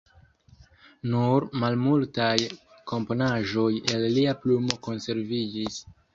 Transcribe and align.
Nur 1.11 1.45
malmultaj 1.63 2.33
komponaĵoj 2.93 3.67
el 3.99 4.09
lia 4.17 4.35
plumo 4.43 4.81
konserviĝis. 4.91 5.81